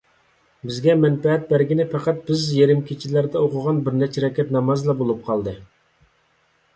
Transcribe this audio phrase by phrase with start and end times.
[0.69, 5.55] بىزگە مەنپەئەت بەرگىنى پەقەت بىز يېرىم كېچىلەردە ئوقۇغان بىر نەچچە رەكەت نامازلا بولۇپ قالدى.